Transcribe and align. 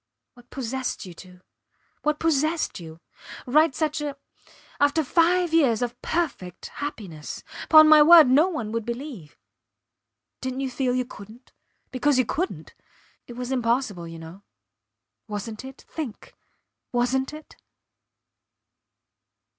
What 0.33 0.49
possessed 0.49 1.05
you 1.05 1.13
to?... 1.13 1.41
What 2.01 2.17
possessed 2.19 2.79
you?... 2.79 2.99
Write 3.45 3.75
such 3.75 4.01
a... 4.01 4.17
After 4.79 5.03
five 5.03 5.53
years 5.53 5.83
of 5.83 6.01
perfect 6.01 6.69
happiness! 6.69 7.43
Pon 7.69 7.87
my 7.87 8.01
word, 8.01 8.27
no 8.27 8.47
one 8.49 8.71
would 8.71 8.83
believe.... 8.83 9.37
Didnt 10.41 10.59
you 10.59 10.71
feel 10.71 10.95
you 10.95 11.05
couldnt? 11.05 11.51
Because 11.91 12.17
you 12.17 12.25
couldnt... 12.25 12.73
it 13.27 13.33
was 13.33 13.51
impossible 13.51 14.07
you 14.07 14.17
know. 14.17 14.41
Wasnt 15.29 15.63
it? 15.63 15.85
Think. 15.87 16.33
Wasnt 16.91 17.31
it? 17.31 17.55